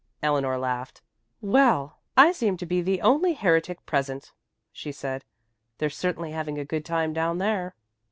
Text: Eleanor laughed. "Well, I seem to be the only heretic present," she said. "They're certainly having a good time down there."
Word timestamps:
Eleanor 0.23 0.57
laughed. 0.57 1.03
"Well, 1.41 1.99
I 2.17 2.31
seem 2.31 2.57
to 2.57 2.65
be 2.65 2.81
the 2.81 3.01
only 3.01 3.33
heretic 3.35 3.85
present," 3.85 4.31
she 4.71 4.91
said. 4.91 5.23
"They're 5.77 5.91
certainly 5.91 6.31
having 6.31 6.57
a 6.57 6.65
good 6.65 6.85
time 6.85 7.13
down 7.13 7.37
there." 7.37 7.75